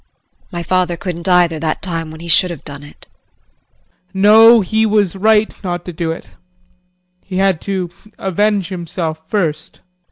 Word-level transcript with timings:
My 0.51 0.63
father 0.63 0.97
couldn't 0.97 1.27
either 1.29 1.59
that 1.59 1.83
time 1.83 2.09
when 2.09 2.21
he 2.21 2.27
should 2.27 2.49
have 2.49 2.65
done 2.65 2.81
it. 2.81 3.05
JEAN. 4.13 4.21
No, 4.23 4.61
he 4.61 4.83
was 4.83 5.15
right, 5.15 5.53
not 5.63 5.85
to 5.85 5.93
do 5.93 6.11
it 6.11 6.31
he 7.23 7.37
had 7.37 7.61
to 7.61 7.91
avenge 8.17 8.69
himself 8.69 9.29
first. 9.29 9.81